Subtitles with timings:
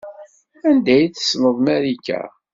[0.69, 2.21] Anda ay tessneḍ Marika?